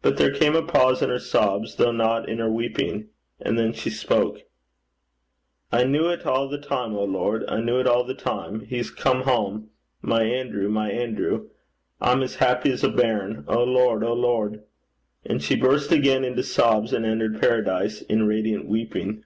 But 0.00 0.16
there 0.16 0.32
came 0.32 0.56
a 0.56 0.62
pause 0.62 1.02
in 1.02 1.10
her 1.10 1.18
sobs, 1.18 1.76
though 1.76 1.92
not 1.92 2.26
in 2.26 2.38
her 2.38 2.50
weeping, 2.50 3.10
and 3.38 3.58
then 3.58 3.74
she 3.74 3.90
spoke. 3.90 4.44
'I 5.70 5.82
kent 5.82 5.96
it 5.96 6.22
a' 6.24 6.48
the 6.50 6.56
time, 6.56 6.96
O 6.96 7.04
Lord. 7.04 7.44
I 7.46 7.56
kent 7.56 7.68
it 7.68 7.86
a' 7.86 8.02
the 8.06 8.14
time. 8.14 8.60
He's 8.60 8.90
come 8.90 9.24
hame. 9.24 9.68
My 10.00 10.22
Anerew, 10.22 10.70
my 10.70 10.90
Anerew! 10.90 11.50
I'm 12.00 12.22
as 12.22 12.36
happy 12.36 12.74
's 12.74 12.82
a 12.82 12.88
bairn. 12.88 13.44
O 13.48 13.62
Lord! 13.62 14.02
O 14.02 14.14
Lord!' 14.14 14.62
And 15.26 15.42
she 15.42 15.56
burst 15.56 15.92
again 15.92 16.24
into 16.24 16.42
sobs, 16.42 16.94
and 16.94 17.04
entered 17.04 17.38
paradise 17.38 18.00
in 18.00 18.26
radiant 18.26 18.64
weeping. 18.66 19.24